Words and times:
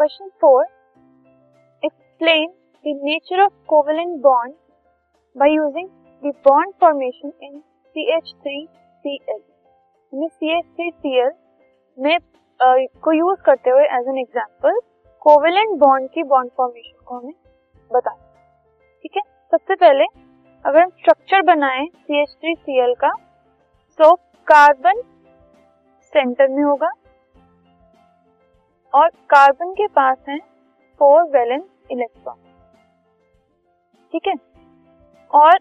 Question 0.00 0.28
four 0.40 0.64
explain 1.84 2.46
the 2.84 3.00
nature 3.04 3.40
of 3.40 3.52
covalent 3.66 4.20
bond 4.20 4.54
by 5.38 5.50
using 5.50 5.88
the 6.24 6.32
bond 6.48 6.74
formation 6.80 7.32
in 7.42 7.62
CH3Cl 7.96 9.40
हमें 10.12 10.28
CH3Cl 10.28 11.30
में 11.98 12.16
uh, 12.16 13.00
को 13.00 13.12
use 13.12 13.42
करते 13.42 13.70
हुए 13.70 13.84
as 13.84 14.08
an 14.08 14.18
example 14.18 14.80
covalent 15.20 15.78
bond 15.78 16.10
की 16.10 16.22
bond 16.22 16.50
formation 16.56 17.04
को 17.06 17.18
हमें 17.18 17.34
बता 17.92 18.14
ठीक 19.02 19.16
है? 19.16 19.22
सबसे 19.50 19.74
पहले 19.74 20.04
अगर 20.64 20.82
हम 20.82 20.90
स्ट्रक्चर 20.90 21.42
बनाएँ 21.42 21.86
CH3Cl 21.86 22.94
का 23.00 23.12
तो 23.98 24.14
कार्बन 24.46 25.02
सेंटर 26.02 26.48
में 26.48 26.62
होगा। 26.62 26.90
और 28.92 29.08
कार्बन 29.30 29.72
के 29.72 29.86
पास 29.86 30.16
है 30.28 30.38
फोर 31.00 31.22
वैलेंस 31.30 31.64
इलेक्ट्रॉन 31.90 32.36
ठीक 34.12 34.26
है? 34.28 34.34
और 35.30 35.58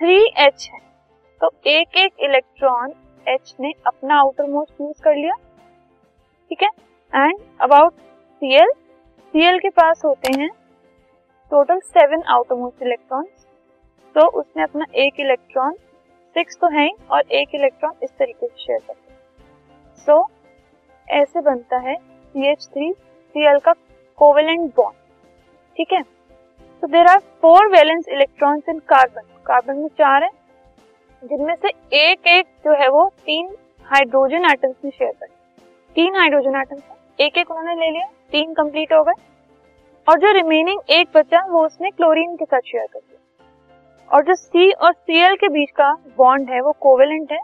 थ्री 0.00 0.18
एच 0.38 0.68
है। 0.72 0.78
तो 1.40 1.50
एक 1.66 1.96
एक 1.96 2.12
इलेक्ट्रॉन 2.20 2.92
एच 3.26 3.54
ने 3.60 3.72
अपना 3.86 4.18
आउटर 4.18 4.46
मोस्ट 4.46 4.80
यूज़ 4.80 5.02
कर 5.02 5.16
लिया। 5.16 5.34
ठीक 6.50 6.62
है? 6.62 6.68
एंड 7.12 7.38
अबाउट 7.60 7.92
सीएल 8.42 8.72
सीएल 9.34 9.58
के 9.58 9.68
पास 9.70 10.02
होते 10.04 10.32
हैं 10.40 10.48
total 11.52 11.80
seven 11.80 12.22
outer 12.28 12.54
most 12.54 12.82
electron 12.82 13.24
तो 14.16 14.26
उसने 14.40 14.62
अपना 14.62 14.84
एक 14.96 15.20
इलेक्ट्रॉन 15.20 15.74
सिक्स 16.36 16.56
तो 16.60 16.68
है 16.68 16.88
और 17.10 17.32
एक 17.32 17.54
इलेक्ट्रॉन 17.54 17.92
इस 18.02 18.10
तरीके 18.10 18.46
से 18.46 18.62
शेयर 18.62 18.78
कर 18.80 18.94
सो 19.98 20.12
so, 20.12 20.33
ऐसे 21.08 21.40
बनता 21.40 21.78
है 21.78 21.96
CH3Cl 22.36 23.60
का 23.60 23.72
कोवेलेंट 24.16 24.74
बॉन्ड 24.76 24.96
ठीक 25.76 25.92
है? 25.92 26.02
तो 26.80 26.86
there 26.86 27.06
are 27.06 27.18
four 27.18 27.66
valence 27.66 28.08
electrons 28.08 28.68
in 28.68 28.78
carbon 28.78 29.22
carbon 29.46 29.76
में 29.76 29.88
चार 29.88 30.22
है, 30.22 30.30
जिनमें 31.24 31.54
से 31.54 31.68
एक 31.92 32.26
एक 32.26 32.46
जो 32.64 32.74
है 32.74 32.88
वो 32.88 33.12
तीन 33.26 33.56
हाइड्रोजन 33.84 34.44
एटम्स 34.44 34.76
में 34.84 34.92
शेयर 34.92 35.12
कर 35.12 35.26
तीन 35.94 36.16
हाइड्रोजन 36.16 36.56
एटम्स 36.56 36.82
एक 37.20 37.38
एक 37.38 37.50
उन्होंने 37.50 37.74
ले 37.74 37.90
लिया, 37.90 38.06
तीन 38.30 38.54
कंप्लीट 38.54 38.92
हो 38.92 39.04
गए। 39.04 39.12
और 40.08 40.18
जो 40.18 40.32
रिमेनिंग 40.32 40.80
एक 40.90 41.08
बचा, 41.14 41.46
वो 41.46 41.66
उसने 41.66 41.90
क्लोरीन 41.90 42.36
के 42.36 42.44
साथ 42.44 42.60
शेयर 42.60 42.86
कर 42.92 42.98
दिया। 42.98 44.16
और 44.16 44.24
जो 44.24 44.34
सी 44.34 44.72
और 44.72 44.92
सीएल 44.92 45.36
के 45.36 45.48
बीच 45.48 45.70
का 45.70 45.92
बॉन्ड 46.16 46.50
है, 46.50 46.60
वो 46.60 46.72
कोवेलेंट 46.72 47.32
है। 47.32 47.38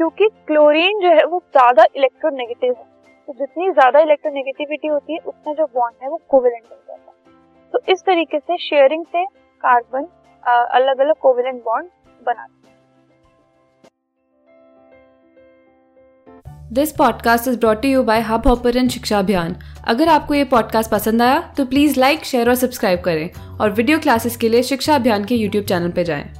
क्योंकि 0.00 0.26
क्लोरीन 0.46 1.00
जो 1.00 1.08
है 1.10 1.24
वो 1.26 1.38
ज़्यादा 1.46 1.84
इलेक्ट्रोनेगेटिव 1.96 2.70
है। 2.70 2.84
तो 3.28 3.32
जितनी 3.34 3.70
ज़्यादा 3.70 4.00
इलेक्ट्रोनेगेटिविटी 4.00 4.88
होती 4.88 5.12
है, 5.12 5.18
उतना 5.20 5.52
जो 5.52 5.64
बॉन्ड 5.74 5.96
है 6.02 6.08
वो 6.10 6.20
कोवेलेंट 6.28 6.62
बन 6.62 6.76
जाता 6.88 7.10
है। 7.10 7.72
तो 7.72 7.92
इस 7.92 8.02
तरीके 8.02 8.38
से 8.38 8.56
शेयरिंग 8.60 9.04
से 9.06 9.24
कार्बन 9.62 10.06
अलग 10.72 11.00
अलग 11.00 11.14
कोवेलेंट 11.22 11.62
बॉन्ड 11.64 11.88
बनाते 12.20 12.58
this 16.72 16.92
podcast 16.96 17.48
is 17.48 17.58
brought 17.60 17.84
you 17.84 18.02
by 18.04 18.20
Hub 18.22 18.46
Hopper 18.46 18.88
Shiksha 18.88 19.18
Abhiyan 19.18 19.56
अगर 19.88 20.08
आपको 20.08 20.34
ये 20.34 20.44
पॉडकास्ट 20.50 20.90
पसंद 20.90 21.22
आया 21.22 21.40
तो 21.56 21.64
प्लीज़ 21.66 22.00
लाइक 22.00 22.24
शेयर 22.24 22.48
और 22.48 22.54
सब्सक्राइब 22.56 23.00
करें। 23.00 23.58
और 23.58 23.70
वीडियो 23.70 23.98
क्लासेस 23.98 24.36
के 24.36 24.48
लिए 24.48 24.62
शिक्षा 24.64 24.94
अभियान 24.94 25.24
के 25.24 25.34
यूट्यूब 25.36 25.64
चैनल 25.64 25.90
पर 25.90 26.02
जाएँ। 26.02 26.39